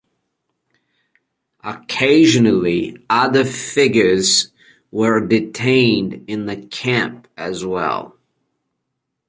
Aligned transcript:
Occasionally 1.63 3.05
other 3.07 3.45
figures 3.45 4.51
were 4.89 5.23
detained 5.23 6.23
in 6.27 6.47
the 6.47 6.55
camp 6.57 7.27
as 7.37 7.63
well. 7.63 8.17